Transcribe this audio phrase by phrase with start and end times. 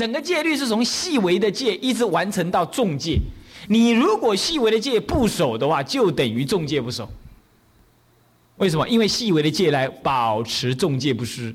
[0.00, 3.20] 整个戒律是从细微的戒一直完成到重戒。
[3.68, 7.06] 你如果细微的戒不守的话，就等于重戒不守。
[8.56, 8.88] 为什么？
[8.88, 11.54] 因为细微的戒来保持重戒不失，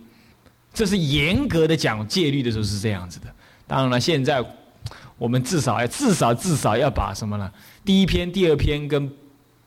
[0.72, 3.26] 这是严格的讲戒律的时候是这样子的。
[3.66, 4.46] 当然了，现在
[5.18, 7.52] 我们至少要至少至少要把什么呢？
[7.84, 9.12] 第一篇、第二篇跟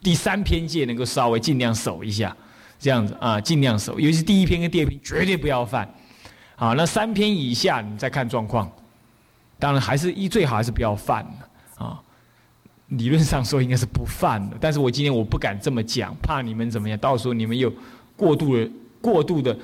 [0.01, 2.37] 第三篇戒能够稍微尽量守一下，
[2.79, 3.99] 这样子啊，尽量守。
[3.99, 5.93] 尤其第一篇跟第二篇绝对不要犯。
[6.61, 8.69] 好，那三篇以下你再看状况。
[9.61, 11.25] 当然还是一最好还是不要犯
[11.77, 12.01] 啊。
[12.89, 17.73] 理论上说应该是不犯的，但是我今天我不敢这么讲，怕你们怎么样，到时候你们又
[18.17, 18.69] 过度的
[19.01, 19.57] 过度的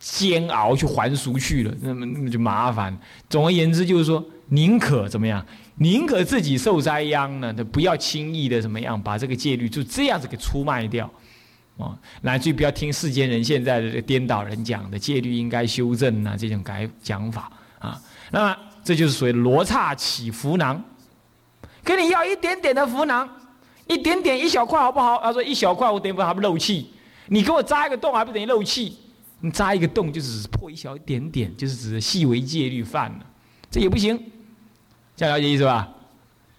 [0.00, 2.98] 煎熬去还俗去了，那么那么就麻烦。
[3.28, 11.08] 总而言之就是说，宁可怎么样，宁可自己受灾殃呢，不要轻易的怎么样把这个戒律就这样子给出卖掉，
[11.80, 18.00] 啊，来，最不要听世间人现在的颠倒人讲的戒律应该修正啊这种改讲法啊，
[18.30, 20.82] 那么这就是属于罗刹起福囊。
[21.82, 23.28] 跟你要一点点的福囊，
[23.86, 25.18] 一点点一小块好不好？
[25.22, 26.90] 他说一小块我等于还不漏气，
[27.28, 28.98] 你给我扎一个洞还不等于漏气？
[29.40, 33.26] 你扎一个洞就只是破一小一点点，就是指细微戒律犯了，
[33.70, 34.22] 这也不行。
[35.16, 35.88] 这样了解意思吧？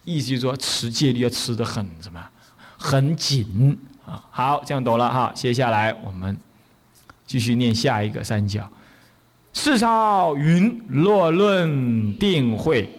[0.04, 2.20] 意思就是说持戒律要持得很什么，
[2.76, 4.22] 很紧啊。
[4.30, 5.30] 好，这样懂了哈。
[5.34, 6.36] 接下来我们
[7.26, 8.68] 继续念下一个三角。
[9.52, 12.90] 四超云：若论定慧。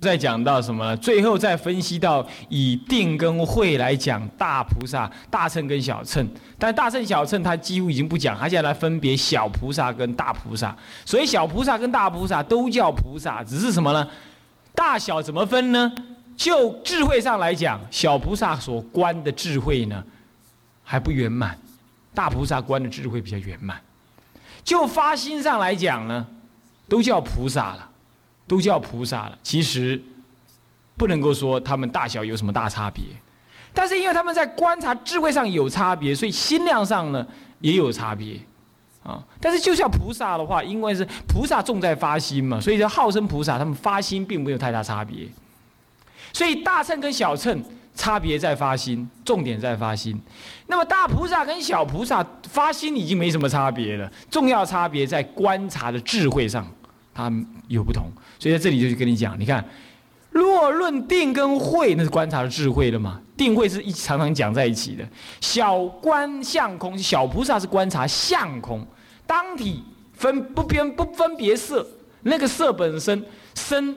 [0.00, 0.96] 再讲到什么？
[0.98, 6.24] 最后再分析到以定跟慧来讲大菩萨、大乘跟小乘。
[6.56, 10.72] 但大乘、小乘他几乎已经不讲，他现在来分别小菩萨跟大菩萨。
[11.04, 14.08] 所以小菩萨跟大菩萨都叫菩萨，只是什么呢？
[14.72, 15.92] 大小怎么分呢？
[16.38, 20.02] 就智慧上来讲，小菩萨所观的智慧呢
[20.82, 21.58] 还不圆满，
[22.14, 23.78] 大菩萨观的智慧比较圆满。
[24.64, 26.26] 就发心上来讲呢，
[26.88, 27.84] 都叫菩萨了。
[28.46, 30.02] 都叫菩萨了，其实
[30.96, 33.04] 不能够说他们大小有什么大差别，
[33.74, 37.26] 但是因为他们在观察智慧上有差别，所以心量上呢
[37.60, 38.40] 也有差别
[39.02, 39.22] 啊。
[39.38, 45.28] 但是就像菩萨的话，因为是菩萨重在发心嘛，所以叫号称菩萨，他们发心并没有太大差别。
[46.32, 47.62] 所以大乘跟小乘
[47.94, 50.20] 差别在发心，重点在发心。
[50.66, 56.66] 那么大菩萨跟小菩萨发心已经没什么差别了，重要差别在观察的智慧上，
[57.12, 57.32] 它
[57.66, 58.04] 有不同。
[58.38, 59.64] 所以在这里就跟你讲，你看，
[60.30, 63.20] 若论定跟慧，那是观察的智慧了嘛？
[63.36, 65.04] 定慧是一常常讲在一起的。
[65.40, 68.86] 小观相空，小菩萨是观察相空，
[69.26, 71.84] 当体分不分不分别色，
[72.22, 73.24] 那个色本身
[73.54, 73.96] 生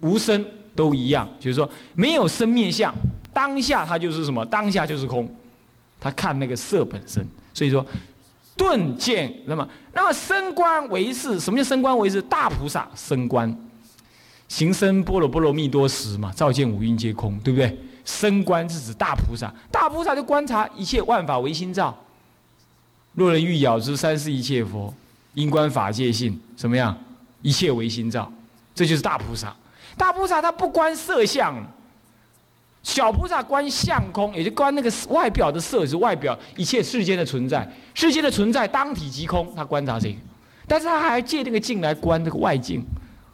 [0.00, 2.94] 无生都一样，就是说没有生灭相，
[3.32, 4.44] 当下它就是什么？
[4.46, 5.28] 当下就是空，
[6.00, 7.26] 他看那个色本身。
[7.52, 7.84] 所以说。
[8.56, 12.22] 顿见，那么，那么升观为是，什么叫升观为是？
[12.22, 13.52] 大菩萨升观，
[14.46, 17.76] 行深波罗波罗蜜多时嘛，照见五蕴皆空，对不对？
[18.04, 21.98] 升观是指大菩萨，大菩萨就观察一切万法唯心造。
[23.14, 24.94] 若人欲了之，三世一切佛，
[25.34, 26.96] 因观法界性，怎么样？
[27.42, 28.32] 一切唯心造，
[28.72, 29.52] 这就是大菩萨。
[29.96, 31.54] 大菩萨他不观色相。
[32.82, 40.18] 小菩萨观相空，也就观那个外表的色，是外表一切世间的存在，世间的存在当体即空，他观察这个，
[40.68, 42.84] 但是他还借那个镜来观这个外境，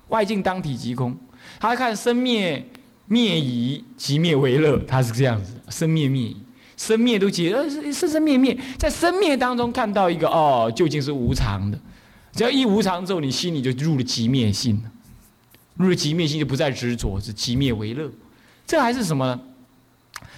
[0.07, 1.17] 外境当体即空，
[1.59, 2.65] 他看生灭
[3.07, 6.37] 灭已，即灭为乐，他是这样子，生灭灭已，
[6.77, 11.79] 生灭都结，呃，生生灭灭，在生灭当中看到一个哦，究竟是无常的，
[12.31, 14.81] 只要一无常之后，你心里就入了极灭性
[15.83, 18.11] 入了极灭心就不再执着，是极灭为乐。
[18.67, 19.41] 这还是什么呢？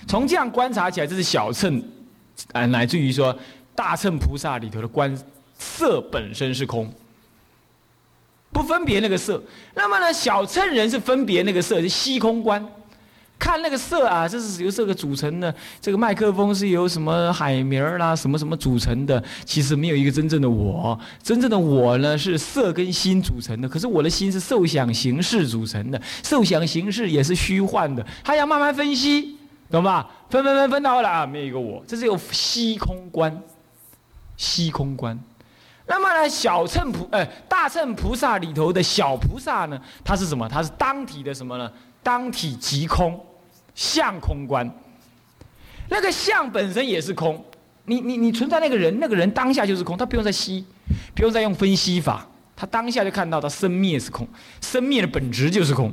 [0.08, 1.82] 从这样观察起来，这是小乘，
[2.52, 3.36] 啊，乃至于说
[3.74, 5.16] 大乘菩萨里头的观
[5.58, 6.92] 色本身是空，
[8.52, 9.42] 不分别那个色。
[9.74, 12.66] 那么呢，小乘人是分别那个色，是虚空观。
[13.42, 15.52] 看那个色啊，这是由这个组成的。
[15.80, 19.20] 这个麦克风是由什么海绵啦，什么什么组成的？
[19.44, 23.68] 其实没有一个真正的我，真正的我呢是色跟心组成的。
[23.68, 28.06] 可是我的心是受想行识组成的，受想行识也是虚幻的。
[28.22, 29.36] 他要慢慢分析，
[29.68, 30.08] 懂吧？
[30.30, 33.36] 分分分分到了啊，没有一个我，这是有虚空观，
[34.36, 35.18] 虚空观。
[35.86, 40.48] 那么呢，小乘菩呃大乘菩萨里头的小菩萨呢，他是什么？
[40.48, 41.68] 他是当体的什么呢？
[42.04, 43.20] 当体即空。
[43.74, 44.70] 相空观，
[45.88, 47.44] 那个相本身也是空。
[47.84, 50.64] 你你你存在那个人，那个人当下就是空，他不用再吸，
[51.14, 54.26] 不用再用分析法，他当下就看到他生灭是空，
[54.60, 55.92] 生灭的本质就是空。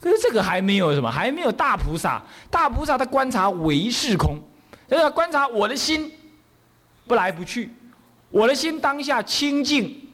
[0.00, 2.20] 可是这个还没有什么，还没有大菩萨。
[2.50, 4.36] 大菩萨他观察唯是空，
[4.88, 6.10] 他要观察我的心
[7.06, 7.70] 不来不去，
[8.30, 10.08] 我的心当下清净，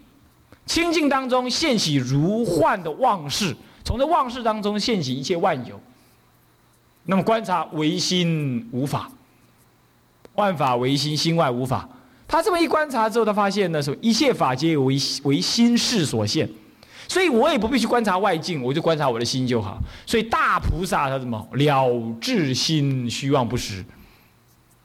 [0.67, 5.81] 清净当中现起如幻的妄事，从这妄事当中现起一切万有。
[7.11, 9.11] 那么观察唯心无法，
[10.35, 11.89] 万法唯心，心外无法。
[12.27, 14.95] 他这么一观察之后，他发现呢，什么一切法皆为
[15.25, 16.47] 为心事所现，
[17.09, 19.79] 所以我也不必去观察外境，我就观察我的心就好。
[20.05, 23.83] 所以大菩萨他什么了智心虚妄不实，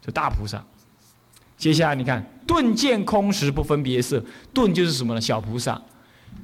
[0.01, 0.63] 就大菩萨。
[1.57, 4.23] 接下来你看顿见空时不分别色，
[4.53, 5.19] 顿就是什么呢？
[5.19, 5.81] 小菩萨。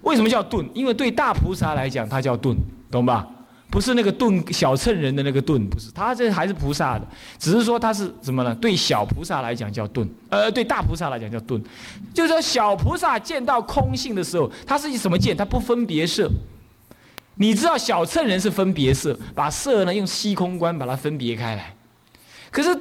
[0.01, 0.69] 为什么叫顿？
[0.73, 2.53] 因为对大菩萨来讲，它叫顿，
[2.91, 3.25] 懂吧？
[3.69, 7.07] 不是那个盾小乘人的那个盾，不是，他这还是菩萨的，
[7.37, 8.55] 只是说他是什么呢？
[8.55, 11.61] 对小菩萨来讲叫顿，呃，对大菩萨来讲叫顿，
[12.13, 15.37] 就是说小菩萨见到空性的时候，他是以什么见？
[15.37, 16.29] 他不分别色。
[17.35, 21.73] 你知道小乘人是分别色，把色呢用虚空观把它分别开来，
[22.51, 22.77] 可是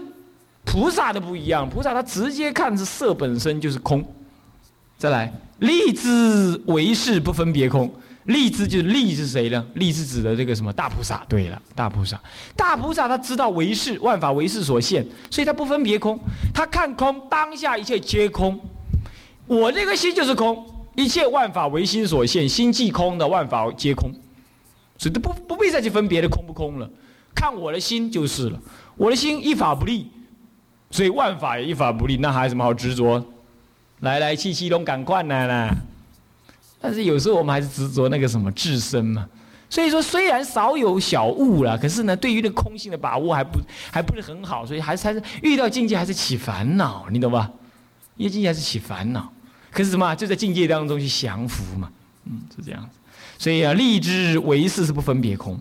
[0.65, 4.05] 菩萨的不一样，菩萨他直接看是色本身就是空。
[4.97, 7.89] 再来，立之为是不分别空。
[8.29, 9.67] 立之就是立是谁呢？
[9.75, 11.25] 立是指的这个什么大菩萨？
[11.29, 12.21] 对了，大菩萨，
[12.55, 16.19] 大菩萨他知道为是万法为是所现，所以他不分别空，
[16.53, 18.61] 他看空当下一切皆空。
[19.47, 20.63] 我这个心就是空，
[20.95, 24.13] 一切万法为心所现，心即空的万法皆空，
[24.99, 26.91] 所以他不不必再去分别的空不空了，
[27.35, 28.61] 看我的心就是了。
[28.97, 30.11] 我的心一法不立，
[30.91, 33.25] 所以万法也一法不立，那还有什么好执着？
[34.01, 35.75] 来来去去都赶快来了。
[36.81, 39.29] 但是有时候我们还是执着那个什么自身嘛，
[39.69, 43.59] 所以说虽然少有小悟了，可是呢，对于那空性的把握还不
[43.91, 47.51] 还不是很好，所以还是还是遇到境界还是起烦恼，你懂吧？
[48.17, 49.29] 遇境界还是起烦恼，
[49.73, 50.15] 可是什么？
[50.15, 51.91] 就在境界当中去降服嘛，
[52.27, 52.91] 嗯，是这样子。
[53.37, 55.59] 所以啊，立之为是是不分别空，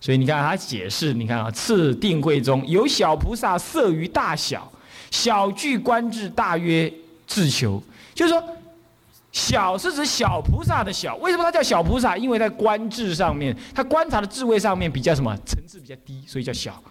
[0.00, 4.70] 所以你看他解释，你看啊，次定慧中有小菩萨色于大小，
[5.10, 6.92] 小具观智大约
[7.28, 7.80] 自求，
[8.12, 8.42] 就是说。
[9.36, 12.16] 小是指小菩萨的小，为什么它叫小菩萨？
[12.16, 16.82] 因为在观智上面，他观察的智慧上面比较什么层次比较低，所以叫小。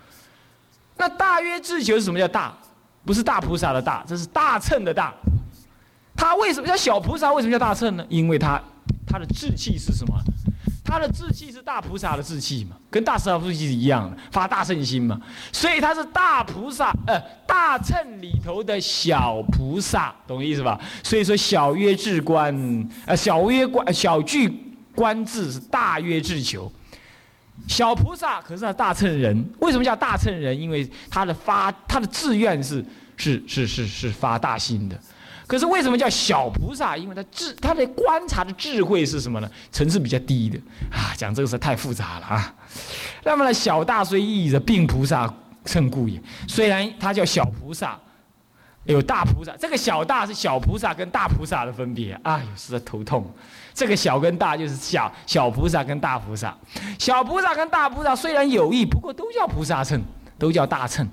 [0.96, 2.56] 那大约智求是什么叫大？
[3.04, 5.12] 不是大菩萨的大，这是大乘的大。
[6.16, 7.34] 他为什么叫小菩萨？
[7.34, 8.06] 为什么叫大乘呢？
[8.10, 8.62] 因为他
[9.08, 10.16] 他的志气是什么？
[10.86, 15.20] 他的志气是大菩萨的志气嘛，跟大菩萨是一样的，发大圣心嘛，
[15.52, 20.80] 所以他是大菩萨，呃，大乘里头的小菩萨，懂意思吧？
[21.04, 24.48] 所以说小曰智观，呃，小曰观，小具
[24.94, 26.72] 观智是大曰智求，
[27.68, 30.58] 小菩萨可是他大乘人，为什么叫大乘人？
[30.58, 32.86] 因为他的发他的志愿是
[33.18, 34.96] 是是是是发大心的。
[35.48, 36.98] 可是为什么叫小菩萨？
[36.98, 39.50] 因为他智，他的观察的智慧是什么呢？
[39.72, 40.58] 层次比较低的
[40.92, 41.14] 啊。
[41.16, 42.56] 讲这个是太复杂了啊。
[43.24, 45.32] 那么呢，小大虽异的，并菩萨
[45.64, 46.20] 称故也。
[46.48, 48.00] 虽然他叫小菩萨，
[48.86, 49.56] 有大菩萨。
[49.58, 52.20] 这个小大是小菩萨跟大菩萨的分别。
[52.24, 53.32] 哎呦，实在头痛。
[53.74, 56.58] 这个小跟大就是小小菩萨跟大菩萨。
[56.98, 60.02] 小菩萨跟大菩萨虽然有异，不过都叫菩萨称，
[60.40, 61.08] 都叫大乘。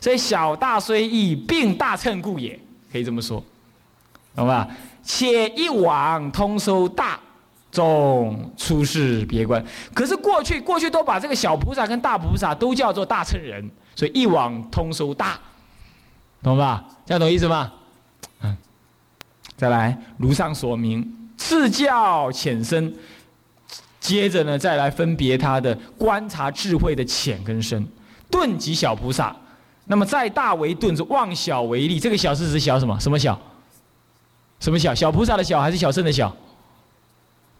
[0.00, 2.58] 所以小大虽异，并大乘故也。
[2.92, 3.42] 可以这么说，
[4.36, 4.68] 懂吧？
[5.02, 7.18] 且一网通收大
[7.70, 9.64] 众出世别观。
[9.94, 15.40] 可是过去过去都把这个小菩萨跟大菩萨都叫做大乘人，所以一网通收大，
[16.42, 16.84] 懂吧？
[17.06, 17.72] 这样懂意思吗？
[18.42, 18.56] 嗯，
[19.56, 22.94] 再来，如上所明，次教浅深，
[23.98, 27.86] 接着呢，再来分别他的观察智慧的浅跟深。
[28.30, 29.34] 顿及小菩萨。
[29.84, 31.98] 那么再大为顿，是望小为利。
[31.98, 32.98] 这个小是指小什么？
[33.00, 33.38] 什么小？
[34.60, 34.94] 什么小？
[34.94, 36.34] 小菩萨的小还是小圣的小？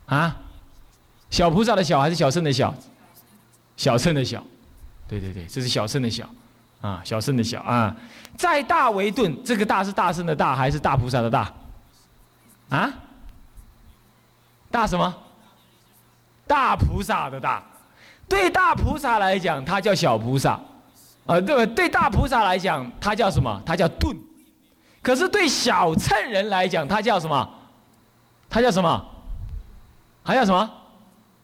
[0.07, 0.37] 啊？
[1.31, 2.73] 小菩萨的小还是小圣的小？
[3.77, 4.43] 小圣的小。
[5.09, 6.29] 对对对，这是小圣的小。
[6.81, 7.95] 啊，小圣的小啊。
[8.37, 11.53] 再大为顿，这个大是大圣的大还是大菩萨的大？
[12.69, 12.91] 啊？
[14.71, 15.15] 大什么？
[16.47, 17.63] 大菩萨的大。
[18.29, 20.59] 对大菩萨来讲，他叫小菩萨。
[21.27, 23.63] 啊，对对大菩萨来讲，他叫什么？
[23.65, 24.17] 他叫顿。
[25.01, 27.49] 可是对小乘人来讲，他叫什么？
[28.49, 29.09] 他叫什么？
[30.25, 30.71] 还叫什么？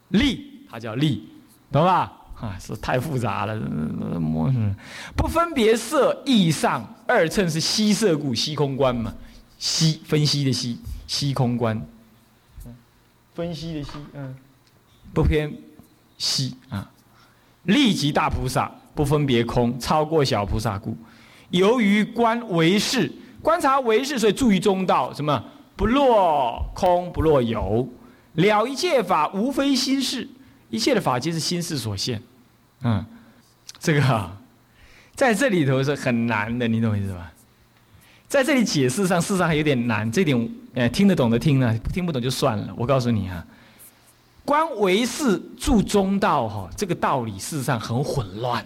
[0.09, 1.29] 力，他叫力，
[1.71, 2.11] 懂吧？
[2.39, 4.49] 啊，是太复杂了，摸
[5.15, 9.13] 不分别色意上二乘是息色故，息空观嘛，
[9.57, 11.85] 息分析的息，息空观。
[13.33, 14.35] 分析的息，嗯，
[15.13, 15.53] 不偏
[16.17, 16.89] 息啊，
[17.63, 18.71] 立即大菩萨。
[18.99, 20.93] 不分别空，超过小菩萨故。
[21.51, 23.09] 由于观为事，
[23.41, 25.13] 观察为事，所以注于中道。
[25.13, 25.41] 什么？
[25.77, 27.87] 不落空，不落有。
[28.33, 30.27] 了一切法，无非心事。
[30.69, 32.21] 一切的法皆是心事所现。
[32.83, 33.05] 嗯，
[33.79, 34.31] 这个
[35.15, 37.31] 在这里头是很难的，你懂我意思吧？
[38.27, 42.73] 在这里解释上，事实上还有点难，这点呃听得懂的听呢，听不懂就算了。
[42.75, 43.47] 我告诉你啊，
[44.43, 48.61] 观唯识住中道哈，这个道理事实上很混乱。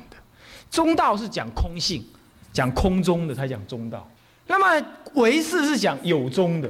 [0.74, 2.04] 中道是讲空性，
[2.52, 4.10] 讲空中的，才讲中道。
[4.48, 6.70] 那么唯识是讲有中的，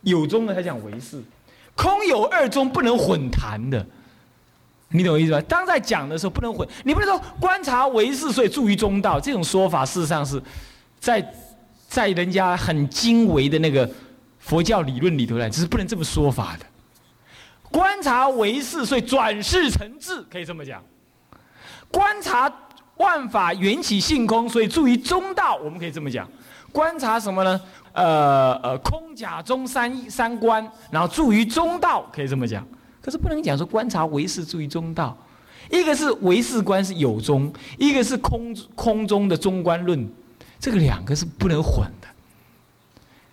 [0.00, 1.22] 有中的才讲唯识。
[1.76, 3.86] 空有二中不能混谈的，
[4.88, 5.40] 你懂我意思吧？
[5.42, 10.42] 当在讲的时候不能混，你不能说观察唯识所以住于中道，这种说法事实上是
[10.98, 11.24] 在。
[11.86, 13.88] 在人家很精微的那个
[14.40, 16.66] 佛教理论里头来，只是不能这么说法的。
[17.70, 20.82] 观察唯识，所以转世成智，可以这么讲。
[21.92, 22.52] 观察
[22.96, 26.28] 万法缘起性空，所以住于中道，我们可以这么讲。
[26.72, 27.60] 观察什么呢？
[27.92, 32.66] 呃呃，空假中三三观，然后住于中道，可以这么讲。
[33.00, 35.16] 可是不能讲说观察唯识住于中道，
[35.70, 40.08] 一个是唯识观是有中，一个是空空中的中观论。
[40.58, 42.08] 这个两个是不能混的。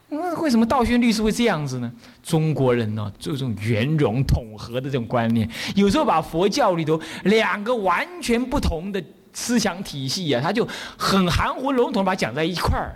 [0.09, 1.91] 那为什么道宣律师会这样子呢？
[2.21, 9.01] 中国人呢，这种圆融统合的这种观念，有时候把佛教里头两个完全不同的
[9.33, 12.95] 思想体系啊，他就很含糊笼统把它讲在一块儿。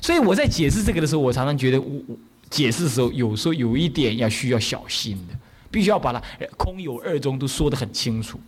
[0.00, 2.16] 所以我在解释这个的时候，我常常觉得，我我
[2.48, 5.34] 解释的时候有时候有一点要需要小心的，
[5.70, 6.22] 必须要把它
[6.56, 8.40] 空有二中都说得很清楚。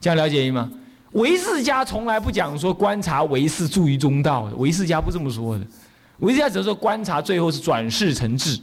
[0.00, 0.70] 这样了解吗？
[1.12, 5.66] 唯识家从来不讲说观察唯识助于中道的，唯识家不这么说的，
[6.20, 8.58] 唯识家只是说观察最后是转世成智。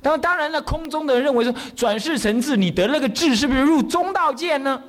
[0.00, 4.82] 当当然了，空中的人认为说转世成智，你得那个智是不是入中道见呢？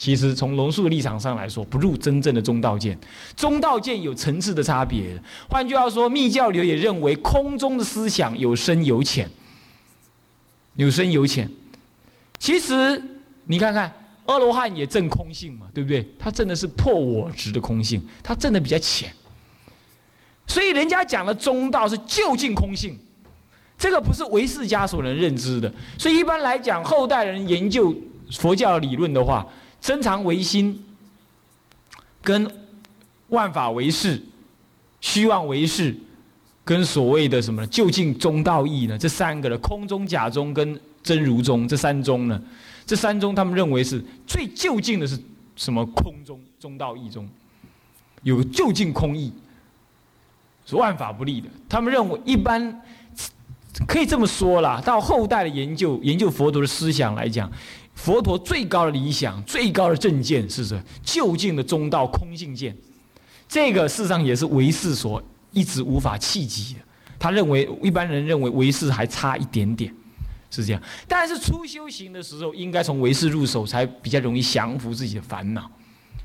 [0.00, 2.98] 其实从龙树的立场上来说，不入真正的中道见。
[3.36, 5.22] 中道见有层次的差别。
[5.46, 9.28] 换句话说，密教流也认为空中的思想有深有浅，
[10.76, 11.50] 有深有浅。
[12.38, 13.02] 其实
[13.44, 13.92] 你看看。
[14.26, 16.06] 阿罗汉也证空性嘛，对不对？
[16.16, 19.12] 他证的是破我执的空性，他证的比较浅。
[20.46, 22.96] 所以人家讲的中道是究竟空性，
[23.76, 25.72] 这个不是唯识家所能认知的。
[25.98, 27.92] 所以一般来讲，后代人研究
[28.30, 29.44] 佛教理论的话，
[29.80, 30.84] 真常唯心、
[32.22, 32.50] 跟
[33.28, 34.22] 万法唯识、
[35.00, 35.96] 虚妄唯识，
[36.64, 38.98] 跟所谓的什么呢究竟中道义呢？
[38.98, 42.40] 这三个的空中、假中跟真如中这三中呢？
[42.86, 45.18] 这三中，他们认为是最就近的是
[45.56, 45.84] 什么？
[45.86, 47.28] 空中中道义中，
[48.22, 49.32] 有个就近空义，
[50.66, 51.48] 是万法不立的。
[51.68, 52.82] 他们认为一般
[53.86, 54.80] 可以这么说啦。
[54.84, 57.50] 到后代的研究研究佛陀的思想来讲，
[58.00, 60.82] 佛陀最高的理想、最高的正见是什么？
[61.02, 62.74] 就近的中道空性见。
[63.46, 66.80] 这个事实上也是唯识所一直无法企及的。
[67.18, 69.94] 他认为一般人认为唯识还差一点点。
[70.50, 75.70] 是这样，但是初修行的时候，应该从唯识入手，才比较容易降服自己的烦恼，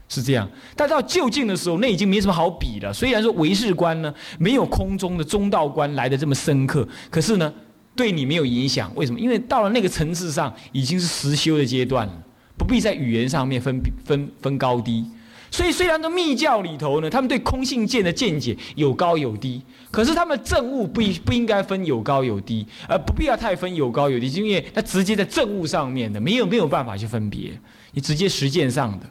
[0.09, 0.49] 是这样。
[0.75, 2.91] 但到就近的时候，那已经没什么好比了。
[2.91, 7.53] 虽然说唯识观呢，没有空中的中道观来的这么深刻，可是呢，
[7.95, 8.91] 对你没有影响。
[8.95, 9.19] 为什么？
[9.19, 12.13] 因为到了那个层次上，已经是实修的阶段了，
[12.57, 15.05] 不必在语言上面分分分高低。
[15.51, 27.57] 所以，虽然说密教里头呢，他们对空性见的见解有高有低，可是他们证悟不不应该分有高有低，而不必要太分有高有低，因为他直接在证悟上面的，没有没有办法去分别，
[27.93, 29.05] 你直接实践上的，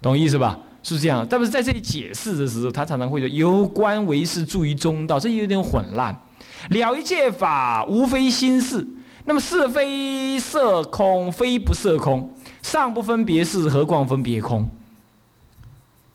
[0.00, 0.58] 懂意思吧？
[0.82, 1.26] 是这样。
[1.28, 6.18] 但是在这里解释的时候，他常常会说有关为是注于中道，这有点混乱。
[6.70, 8.86] 了一切法无非心事，
[9.24, 14.68] 那么是非色空，非不色空，上不分别事，何况分别空？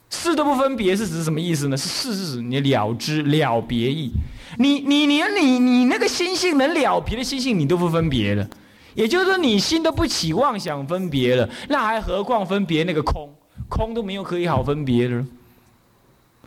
[0.10, 1.76] 事都不分别是指什么意思呢？
[1.76, 4.12] 是事是指你了知了别意，
[4.60, 8.48] 你你连你你那个心性能了别的心性你都不分别了，
[8.94, 13.34] 也就是说你心都不起妄想分别了，那还何况分别那个空？
[13.70, 15.26] 空都没有可以好分别的。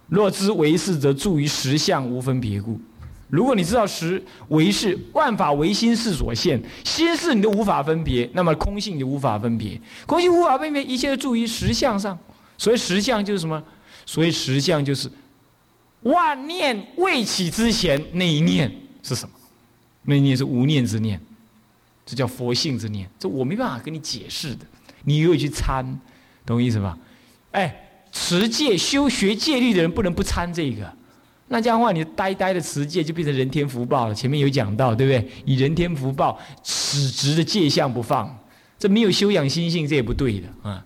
[0.09, 2.81] 若知为是，则住于实相无分别故。
[3.29, 12.17] 如果你知道实为是，万法唯心事所现，心事你都无法分别，那么空性就无法分别，空性无法分别，一切都注于实相上。
[12.57, 13.63] 所以实相就是什么？
[14.07, 15.11] 所以实相就是
[16.03, 18.71] 万念未起之前那一念
[19.03, 19.35] 是什么？
[20.03, 21.21] 那一念是无念之念，
[22.07, 23.11] 这叫佛性之念。
[23.19, 24.65] 这我没办法跟你解释的，
[25.03, 25.85] 你又去参，
[26.47, 26.97] 懂我意思吧？
[27.51, 27.75] 哎，
[28.13, 30.96] 持戒修学戒律的人不能不参这个，
[31.49, 34.15] 那这样的话，你呆呆的持戒就变成人天福报了。
[34.15, 35.31] 前面有讲到，对不对？
[35.45, 38.37] 以人天福报此执的戒相不放，
[38.79, 40.85] 这没有修养心性，这也不对的啊。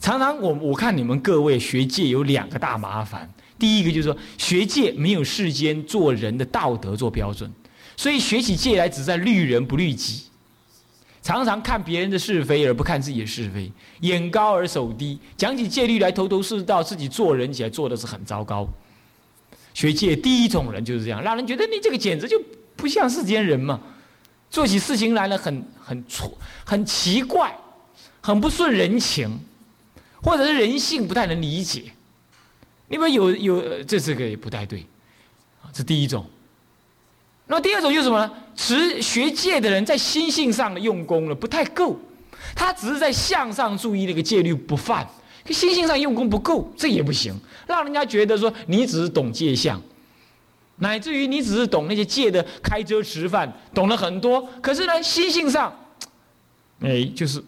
[0.00, 7.50] 常常我我看你们各位学界有两个大麻烦，第一个就是说学界没有世间做人的道德做标准，
[7.96, 10.22] 所以学起戒来只在律人不律己。
[11.28, 13.70] 常常看别人的是非而不看自己的是非，
[14.00, 18.66] 眼高而手低，讲起戒律来头头是道，自己做人起来做的是很糟糕。
[19.74, 22.42] 学戒第一种人就是这样，让人觉得你这个简直就
[22.76, 23.78] 不像世间人嘛，
[24.48, 26.32] 做起事情来了很很错，
[26.64, 27.54] 很奇怪，
[28.22, 29.38] 很不顺人情，
[30.22, 31.92] 或者是人性不太能理解。
[32.88, 34.86] 因为有有这这个也不太对，
[35.74, 36.24] 这第一种。
[37.46, 38.32] 那第二种就是什么呢？
[38.60, 41.96] 持学戒的人在心性上的用功了不太够，
[42.56, 45.08] 他只是在向上注意那个戒律不犯，
[45.46, 47.32] 可心性上用功不够，这也不行，
[47.68, 49.80] 让人家觉得说你只是懂戒相，
[50.78, 55.72] 乃至于你只是懂那些戒的开遮持犯，懂了很多，可是呢心性上，
[56.80, 57.40] 哎，就是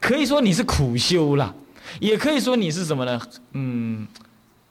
[0.00, 1.54] 可以说你是苦修了，
[2.00, 3.20] 也可以说你是什么呢？
[3.52, 4.08] 嗯，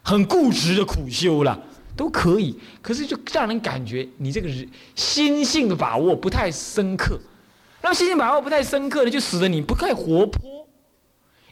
[0.02, 1.62] 很固执的苦修了。
[1.96, 7.20] 都可以，可是就让人感觉你这个人心性的把握不太深刻，
[7.82, 10.68] 那么心性把握不太深刻呢，就使得你不太活泼。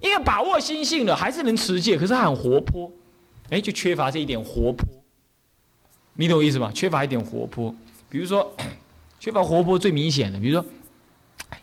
[0.02, 2.92] 因为把握心性的还是能持戒，可是很活泼，
[3.50, 4.86] 哎，就缺乏这一点活泼。
[6.16, 6.70] 你懂我意思吧？
[6.76, 7.74] 缺乏一点活泼，
[8.10, 8.54] 比如说
[9.20, 10.66] 缺乏活泼最明显的，比如说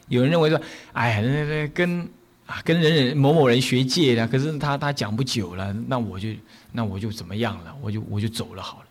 [0.08, 0.58] 有人认为说，
[0.94, 2.08] 哎呀，那那跟
[2.46, 6.28] 啊跟人人某某人学戒的，可是他他讲不久了，那我就。
[6.72, 7.74] 那我就怎么样了？
[7.80, 8.84] 我就我就走了好了。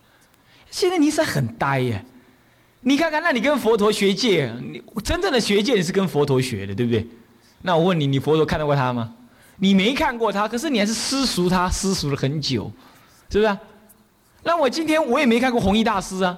[0.69, 2.05] 现在你是很呆耶，
[2.81, 7.07] 你看看，那你跟佛陀学戒，你真正的学戒是跟佛陀学的，对不对？
[7.61, 9.13] 那我问你，你佛陀看到过他吗？
[9.57, 12.71] 你没看过他，可是你还是私塾他，私塾了很久，
[13.29, 13.57] 是不是？
[14.43, 16.37] 那我今天我也没看过弘一大师啊，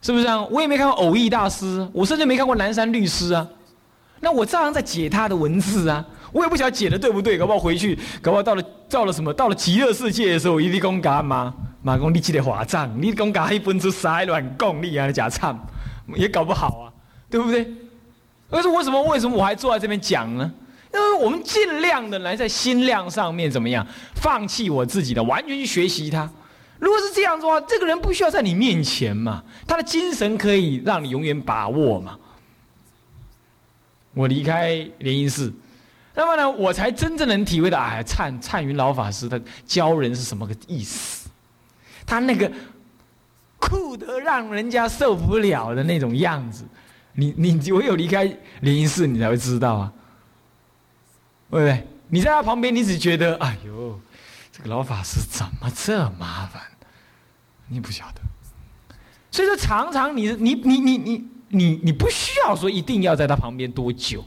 [0.00, 0.42] 是不是啊？
[0.44, 3.46] 我也没看过偶义大师，我甚至没看过南山律师啊。
[4.20, 6.06] 那我照样在解他的文字啊。
[6.32, 11.54] 我也不晓得解的对不对，搞不好回去，搞不好到了到了什么，到了极乐世界的时候，一立功干嘛？
[11.82, 15.58] 马公你记得华藏，你讲干一分出塞乱讲，你啊假唱，
[16.14, 16.92] 也搞不好啊，
[17.30, 17.66] 对不对？
[18.50, 20.52] 可是为什么为什么我还坐在这边讲呢？
[20.92, 26.28] 因为我们尽量的来在心量上面怎么样，放弃我自己的，完全去学习他。
[26.78, 32.18] 如果是这样的话，这个人不需要在你面前嘛，他的精神可以让你永远把握嘛。
[34.14, 35.52] 我离开莲因寺。
[36.20, 41.30] 那么呢，我才真正能体会到，哎，灿灿云老法师他教人是什么个意思？
[42.04, 42.52] 他那个
[43.58, 46.62] 酷得让人家受不了的那种样子，
[47.14, 48.24] 你你唯有离开
[48.60, 49.92] 灵隐寺，你才会知道啊，
[51.50, 51.86] 对不对？
[52.08, 53.98] 你在他旁边，你只觉得，哎呦，
[54.52, 56.60] 这个老法师怎么这么麻烦？
[57.66, 58.20] 你不晓得。
[59.30, 64.22] 所以说，常常你你你你你你你不需要说一定要在他旁边多久。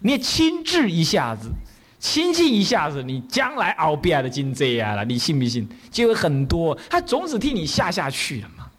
[0.00, 1.50] 你亲治一下子，
[1.98, 5.68] 亲近一下子，你将来熬不来的金这样了，你信不信？
[5.90, 8.70] 就有很多，他总是替你下下去了嘛。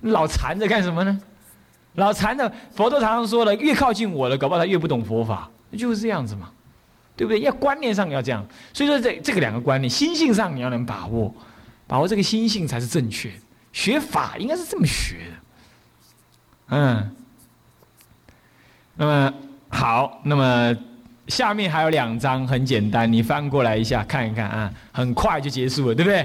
[0.00, 1.20] 老缠着干什么呢？
[1.94, 6.50] 老缠着，佛陀常常说了，越靠近我了，搞不好他越不懂佛法，就是这样子嘛，
[7.14, 7.40] 对不对？
[7.40, 11.34] 要观念上要这样，所以说这这个两个观念，心性上你要能把握，
[11.86, 13.30] 把握这个心性才是正确。
[13.72, 17.16] 学法应该是这么学的，嗯，
[18.96, 19.34] 那么。
[19.68, 20.76] 好，那么
[21.28, 26.20] 下面还有两张，很简单，你翻过来一下看一看啊，很快就结束了，对不对？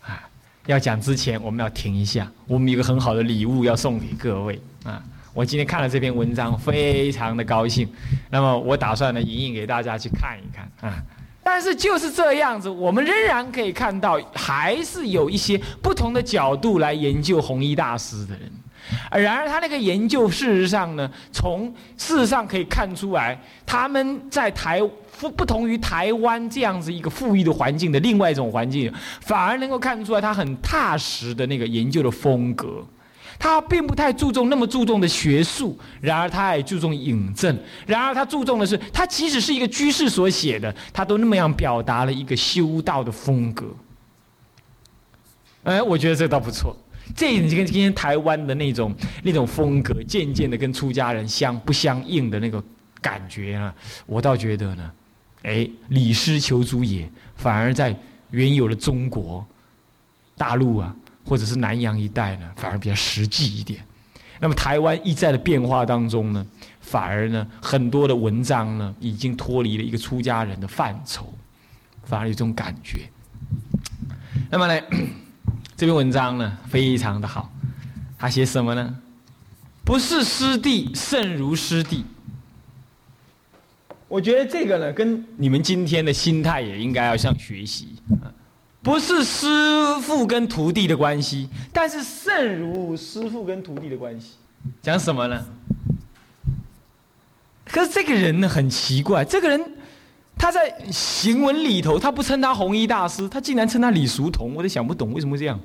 [0.00, 0.20] 啊，
[0.66, 5.02] 要讲之前我们要停一下，我们有个很好的礼物要送给各位啊。
[5.34, 7.86] 我今天看了这篇文章，非常的高兴，
[8.30, 10.96] 那么我打算呢，引引给大家去看一看啊。
[11.44, 18.50] 但是就是这样子，我们仍然可以看到，还是有一些不同的角度来研究弘一大师的人。
[19.10, 24.80] 然而，他那个研究，事实上呢，从事实上可以看出来，他们在台
[25.18, 32.84] 不不同于台湾这样子一个富裕的环境的另外一种环境，反而能够看出来他很踏实的那个研究的风格。
[33.38, 37.58] 他并不太注重那么注重的学术，然而他也注重引证。
[37.86, 43.66] 然而他注重的是，他即使是一个居士所写的，他都那么样表达了一个修道的风格。
[45.64, 46.74] 哎，我觉得这倒不错。
[47.14, 52.62] 这已经跟今天台湾的那种那种风格，渐渐的跟出家人相不相应的那个
[53.00, 53.74] 感觉啊，
[54.06, 54.90] 我倒觉得呢，
[55.42, 57.96] 哎，李师求诸也，反而在
[58.30, 59.46] 原有的中国
[60.36, 63.80] 大陆啊，或者是南洋一带呢，反而比较实际一点。
[64.40, 66.46] 那么台湾一再的变化当中呢，
[66.80, 71.32] 反而呢，很多的文章呢，已经脱离了一个出家人的范畴，
[72.04, 73.08] 反而有这种感觉。
[74.50, 74.82] 那么呢？
[75.76, 77.52] 这篇文章呢，非常的好。
[78.18, 78.96] 他写什么呢？
[79.84, 82.02] 不是师弟胜如师弟。
[84.08, 87.94] 我觉得这个呢，跟你们今天的心态也应该要向学习。
[88.82, 89.46] 不是师
[90.00, 94.36] 傅跟徒弟的关系，但是胜如师傅跟徒弟的关系。
[94.80, 95.44] 讲什么呢？
[97.66, 99.60] 可是这个人呢很奇怪，这个人
[100.38, 105.58] 他在行文里头，他不称他弘一大师，他竟然称他李叔同，我都想不懂为什么这样。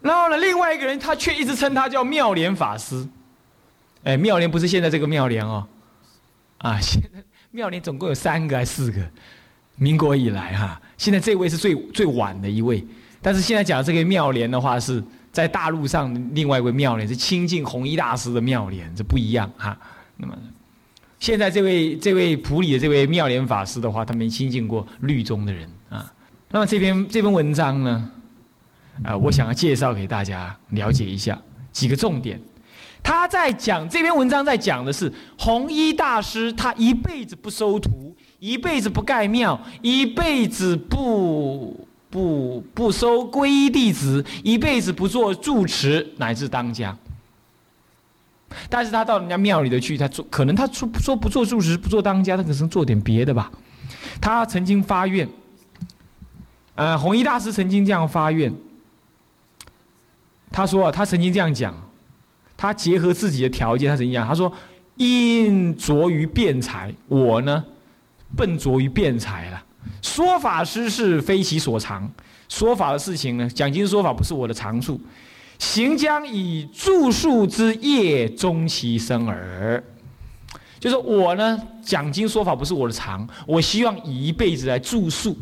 [0.00, 3.06] 然后呢，另外一个人他却一直称他叫妙莲法师。
[4.04, 5.66] 哎，妙莲不是现在这个妙莲哦，
[6.58, 7.08] 啊，现在
[7.50, 9.00] 妙莲总共有三个还是四个？
[9.74, 12.84] 民国以来哈，现在这位是最最晚的一位，
[13.20, 19.76] 但是现在讲这个妙莲的话，是在大陆上另外一位妙莲是亲近弘一大师的妙莲，这不一样哈。
[20.16, 20.36] 那么
[21.18, 26.12] 现在这位这位普里的这位妙莲法师的话，他没亲近过律宗的人啊。
[26.50, 28.10] 那么这篇这篇文章呢，
[29.02, 31.40] 啊，我想要介绍给大家了解一下
[31.72, 32.40] 几个重点。
[33.02, 38.14] 他在讲这篇文章，在讲的是弘一大师，他一辈子不收徒。
[38.40, 46.96] 一辈子不盖庙，一辈子不不不收皈依弟子，一辈子不做住持乃至当家。
[48.68, 53.50] 但是他到人家庙里头去，他做可能他说说不做住持不做当家，他可能做点别的吧。
[54.20, 55.28] 他曾经发愿，
[56.74, 58.52] 呃，弘一大师曾经这样发愿。
[60.50, 61.74] 他说他曾经这样讲，
[62.56, 64.26] 他结合自己的条件，他怎样？
[64.26, 64.52] 他说
[64.96, 67.64] 因着于辩才，我呢？
[68.36, 69.64] 笨拙于辩才了，
[70.02, 72.06] 说法师是非其所长，
[72.46, 75.00] 说法的事情呢，讲经说法不是我的长处，
[75.58, 79.82] 行将以著述之业终其生耳。
[80.80, 85.36] 就是我呢，讲经说法不是我的长，我希望以一辈子来著述，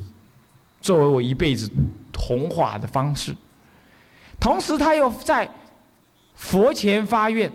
[0.80, 1.70] 作为我一辈子
[2.16, 3.36] 弘化的方式。
[4.40, 5.48] 同时，他又在
[6.34, 7.52] 佛前发愿，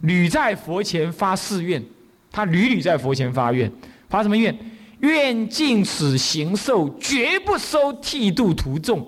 [0.00, 1.84] 屡在佛前发誓愿，
[2.32, 3.70] 他屡屡在佛前发愿。
[4.08, 4.56] 发什么愿？
[5.00, 9.06] 愿尽此行受，绝不收剃度徒众，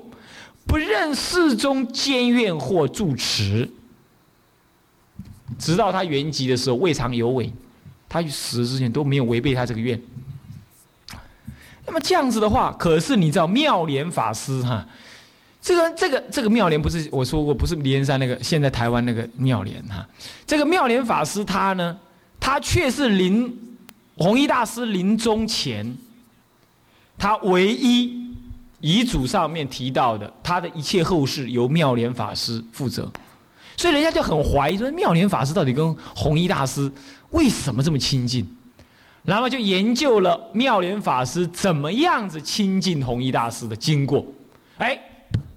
[0.69, 3.69] 不任世中监院或住持。
[5.59, 7.53] 直到他圆寂的时候，未尝有违。
[8.09, 10.01] 他死之前都没有违背他这个愿。
[11.87, 14.87] 那么这样子的话，可是你知道妙莲法师哈？
[15.61, 20.07] 这个这个这个妙莲不是我说过，不是莲山那个现在台湾那个妙莲哈？
[20.47, 21.99] 这个妙莲法师他呢，
[22.39, 23.65] 他却是临。
[24.21, 25.97] 弘一大师临终前，
[27.17, 28.28] 他唯一
[28.81, 33.11] 遗嘱上面提到的，他的一切后事由妙莲法师负责，
[33.77, 36.91] 所以人家就很怀疑说，妙莲法师到底跟弘一大师
[37.31, 38.49] 为什么这么亲近？
[39.25, 44.25] 然后就研究了妙莲法师怎么样子亲近弘一大师的经过。
[44.79, 44.99] 哎，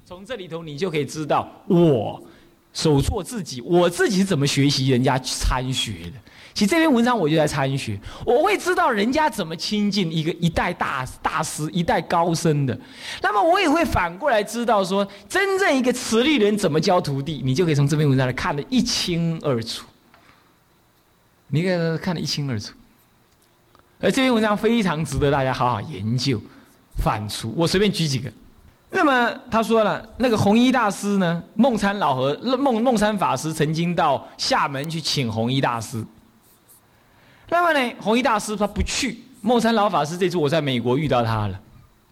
[0.05, 2.21] 从这里头你就可以知道，我
[2.73, 6.13] 手做自己，我自己怎么学习人家参学的。
[6.53, 12.77] 其实这篇文章我就在参学，我会知道人家怎么亲近一个一代大大师、一代高僧的。
[13.21, 19.85] 那么我也会反过来知道说，真正一个慈利人怎么教徒弟，你就可以从这篇文章来看得一清二楚。
[21.47, 22.73] 你看看得一清二楚，
[23.99, 26.41] 而这篇文章非常值得大家好好研究、
[26.97, 27.49] 反刍。
[27.55, 28.31] 我随便举几个。
[28.89, 36.05] 那么他说了，那个弘一大师呢，梦参老和梦梦参法师曾经到厦门去请弘一大师。
[37.51, 39.19] 那么呢，弘一大师他不去。
[39.41, 41.59] 梦参老法师这次我在美国遇到他了，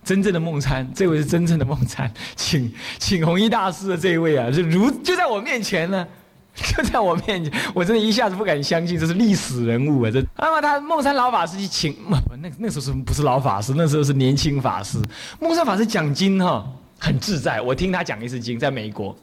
[0.04, 6.06] 真正的梦参，这位是真正的梦参， 请请弘一大师的这一位啊，是如就在我面前呢，
[6.54, 10.12] 就在我面前，我真的一下子不敢相信这是历史人物啊！
[10.12, 13.74] 这那么他梦参老法师去请，不那那时候是不是老法师？
[13.78, 15.00] 那时候是年轻法师。
[15.40, 16.68] 梦参法师讲经哈
[17.00, 19.16] 很自在，我听他讲一次经，在美国，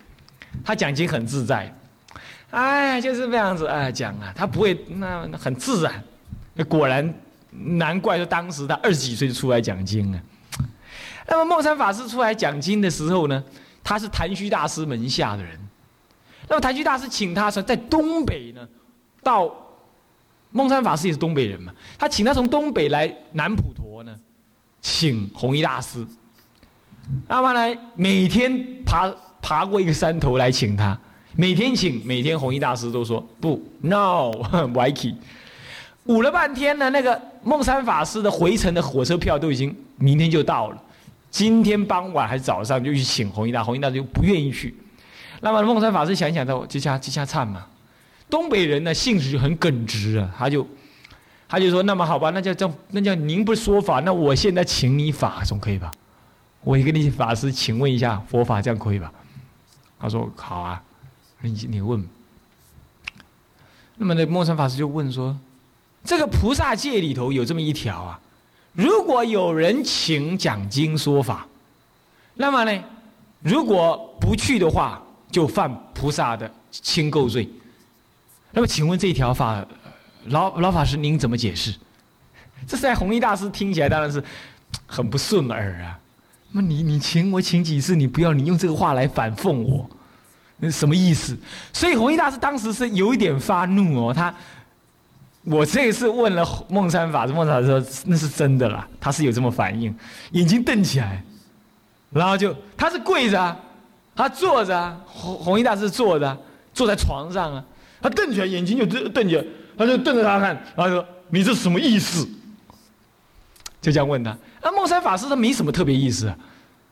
[0.64, 1.70] 他讲经很自在。
[2.50, 6.02] 哎，就是这样子哎讲啊，他不会那很自然，
[6.64, 7.14] 果然
[7.50, 10.20] 难怪说当时他二十几岁就出来讲经啊。
[11.28, 13.42] 那么梦山法师出来讲经的时候呢，
[13.82, 15.58] 他是谭虚大师门下的人。
[16.48, 18.66] 那么谭虚大师请他说在东北呢，
[19.22, 19.52] 到
[20.50, 24.14] 梦山法师也是东北人嘛，他请他从东北来南普陀呢，
[24.80, 26.06] 请弘一大师。
[27.28, 30.98] 那么呢，每天爬爬过一个山头来请他。
[31.38, 35.14] 每天请，每天弘一大师都说不，no，Vicky，
[36.06, 36.90] 捂了半天呢。
[36.90, 40.82] 那个梦山法师的回程的火车票都已经明天就到了，
[41.30, 44.74] 今天傍晚还是早上就去请弘一大，弘一大就不愿意去。
[45.40, 47.66] 那么梦山法师想想到，这下这下惨嘛。
[48.28, 50.66] 东北人呢性子就很耿直啊，他就
[51.48, 55.90] 他就说，那么好吧，那叫叫那叫您不说法，那我现在请你法总可以吧？
[56.62, 59.12] 我跟你法师请问一下佛法，这样可以吧？
[59.98, 60.82] 他说好啊。
[61.42, 62.02] 你你问，
[63.96, 65.38] 那么那梦山法师就问说
[66.06, 68.20] ：“这个菩萨戒里头有这么一条啊，
[68.72, 71.46] 如果有人请讲经说法，
[72.34, 72.84] 那么呢，
[73.40, 77.48] 如果不去的话，就犯菩萨的轻垢罪。
[78.52, 79.66] 那么请问这条法
[80.26, 81.74] 老老法师您怎么解释？
[82.66, 84.22] 这在弘一大师听起来当然是
[84.86, 85.98] 很不顺耳啊。
[86.52, 89.88] 那你你请我请几次，你不要你用这个话来反讽我，
[90.58, 91.36] 那什么意思？
[91.72, 94.14] 所以弘一大师当时是有一点发怒哦。
[94.14, 94.34] 他
[95.46, 99.94] 我这一次问了孟山法师，孟山法师说那是真的啦，他是有这么反应，
[100.32, 101.22] 眼睛瞪起来，
[102.10, 103.56] 然后就他是跪着啊，
[104.14, 106.36] 他坐着啊，弘弘一大师坐着，
[106.74, 107.64] 坐在床上啊，
[108.02, 109.44] 他瞪起来眼睛就瞪瞪起来，
[109.78, 112.28] 他就瞪着他看，然后说你这什么意思？
[113.80, 114.36] 就这样问他。
[114.60, 116.36] 那孟山法师他没什么特别意思啊，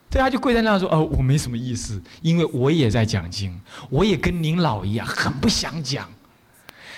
[0.09, 6.09] 对，他就跪在那说：“哦，我没什么意思，因为我也在讲经，我也跟您老一样，很不想讲，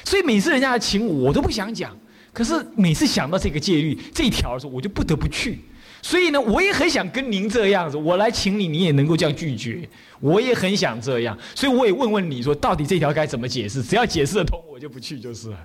[0.06, 1.94] 所以每次人家来请我，我都不想讲。
[2.32, 5.58] 可是每次想到这个戒律这一条的时候，我就不得不去。
[6.00, 9.88] 所以呢，我也很想跟您这样子，我来请你，你也能够这样拒绝，
[10.20, 11.36] 我也很想这样。
[11.56, 13.82] 所以我也问问你说，到底这条该怎么解释？
[13.82, 15.58] 只要解释得通，我就不去就是了。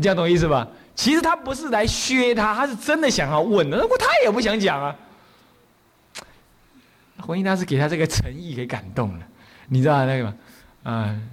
[0.00, 3.84] 这样懂意思吧？”其实他不是来削他，他是真的想要问的。
[3.88, 4.94] 不他也不想讲啊。
[7.18, 9.26] 婚姻大师给他这个诚意给感动了，
[9.68, 10.34] 你知道那个吗？
[10.84, 11.30] 嗯，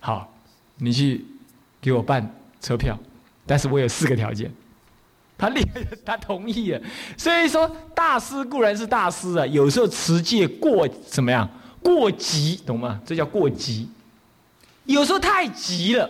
[0.00, 0.35] 好，
[0.78, 1.24] 你去
[1.80, 2.98] 给我办车票，
[3.46, 4.50] 但是我有四个条件。
[5.38, 5.62] 他立，
[6.04, 6.80] 他同意了。
[7.16, 11.48] 所以说，大师固然是大师啊，有时候持戒过怎么样？
[11.82, 13.00] 过急，懂吗？
[13.04, 13.88] 这叫过急。
[14.84, 16.08] 有时候太急了。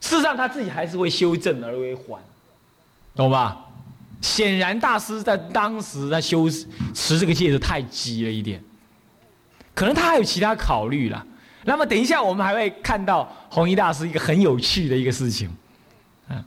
[0.00, 2.22] 事实上，他自己还是会修正而为缓，
[3.16, 3.66] 懂吧？
[4.20, 6.48] 显然，大师在当时在修
[6.94, 8.62] 持这个戒指太急了一点，
[9.74, 11.26] 可能他还有其他考虑了。
[11.64, 15.50] 那么，等一下我们还会看到弘一大师一个很有趣的一个事情，
[16.28, 16.44] 嗯。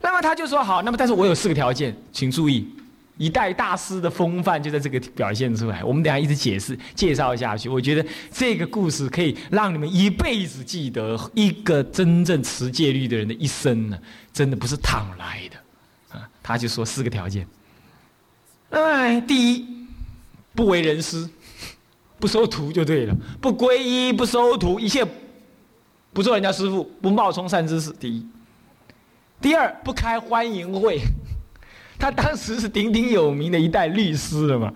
[0.00, 2.68] 那么他就说好，那么但是我有四个条件，请注意。
[3.16, 5.84] 一代大师的风范就在这个表现出来。
[5.84, 7.68] 我们等下一直解释介绍下去。
[7.68, 13.96] 我觉得这个故事可以让你们一辈子记得一个真正持戒律的人的一生呢，
[14.32, 16.28] 真的不是躺来的啊！
[16.42, 17.46] 他就说四个条件。
[18.70, 19.64] 哎，第一，
[20.52, 21.30] 不为人师，
[22.24, 25.06] 不收徒就对了，不皈依，不收徒，一切
[26.10, 27.92] 不做人家师傅，不冒充善知识。
[27.92, 28.26] 第一，
[29.42, 31.02] 第二，不开欢迎会。
[32.00, 34.72] 他当时是鼎鼎有名的一代律师了嘛，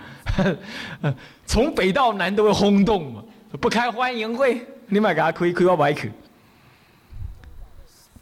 [1.46, 3.24] 从北到南都会轰动嘛。
[3.58, 6.12] 不开欢迎会，你买给他亏亏我白去。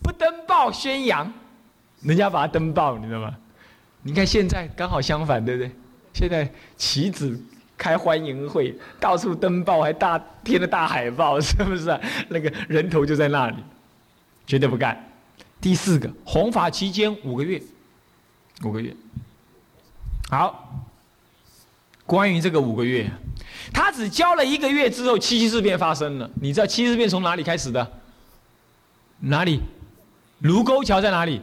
[0.01, 1.33] 不登报宣扬，
[2.01, 3.37] 人家把他登报，你知道吗？
[4.03, 5.73] 你看现在刚好相反，对不对？
[6.15, 7.37] 现在棋子
[7.77, 11.99] 开欢迎会，到处登报，还大贴了大海报，是不是？
[12.29, 13.57] 那个人头就在那里，
[14.47, 14.99] 绝对不干。
[15.61, 17.61] 第四个，弘法期间五个月。
[18.63, 18.95] 五个月，
[20.31, 20.85] 好。
[22.07, 23.11] 关于这个五个月，
[23.75, 26.31] 他只教了一个月之后，七七事变发生了。
[26.41, 28.01] 你知道七七事变从哪里开始的？
[29.19, 29.61] 哪里？
[30.39, 31.43] 卢沟桥在哪里？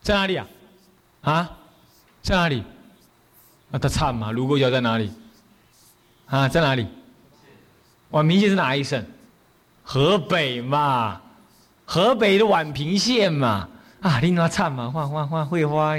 [0.00, 0.46] 在哪里啊？
[1.20, 1.58] 啊？
[2.22, 2.64] 在哪里？
[3.70, 4.30] 那，他惨嘛！
[4.32, 5.10] 卢沟桥在哪里？
[6.26, 6.86] 啊，在哪里？
[8.12, 9.04] 宛平县是哪一省？
[9.82, 11.20] 河北嘛，
[11.84, 13.68] 河北的宛平县嘛。
[14.00, 15.96] 啊，令他唱嘛，换换换会花。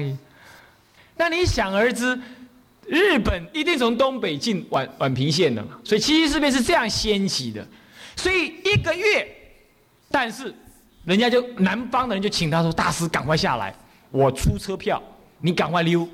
[1.16, 2.20] 那你想而知，
[2.88, 7.68] 日本一定从东北进宛宛平县的嘛，所以七七事变是这样掀起的。
[8.16, 9.28] 所以一个月，
[10.10, 10.54] 但是
[11.04, 13.76] 人家就南方的人就请他说：“大师赶快下来，
[14.12, 15.02] 我出车票，
[15.40, 16.08] 你赶快溜。”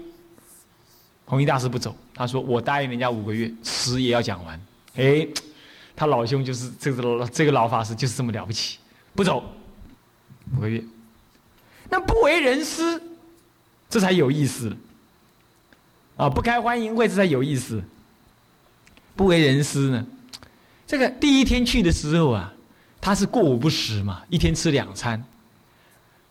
[1.26, 4.62] 弘一大师不走，他说：“我答应人家五个月，词也要讲完。”
[4.96, 5.28] 哎，
[5.96, 8.78] 他老兄就是这个这个老法师就是这么了不起，
[9.14, 9.44] 不走
[10.56, 10.84] 五个月。
[11.90, 13.02] 那不为人师，
[13.90, 14.76] 这才有意思
[16.16, 16.30] 啊！
[16.30, 17.84] 不开欢迎会，这才有意思。
[19.16, 20.06] 不为人师呢，
[20.88, 22.54] 这个第一天去的时候啊，
[23.02, 25.24] 他是过午不食嘛，一天吃两餐。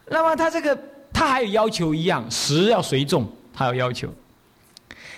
[0.07, 0.79] 那么他这个
[1.13, 4.13] 他还有要求一样，食要随众，他有要求。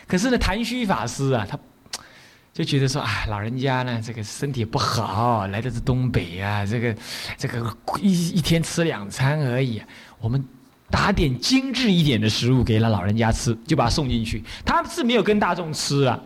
[0.06, 1.58] 可是呢，谭虚法师啊，他
[2.52, 6.96] 就觉得说，哎，老人家呢，这个身体不好，来的是东北啊，这个
[7.36, 9.82] 这个一一天吃两餐而已。
[10.18, 10.42] 我们
[10.90, 14.42] 打点精致一点的食物给了老人家吃，就把他送进去。
[14.64, 16.18] 他是没有跟大众吃啊，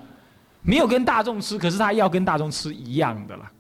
[0.63, 3.51] 没有跟大众吃，可是他要跟大众吃一样的了。